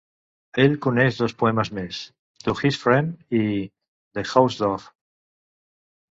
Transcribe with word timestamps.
Ell 0.61 0.75
coneix 0.83 1.17
dos 1.17 1.33
poemes 1.41 1.69
més: 1.79 1.99
"To 2.47 2.55
His 2.61 2.79
Friend" 2.85 3.11
i 3.41 3.41
"The 4.19 4.23
Housedove". 4.31 4.89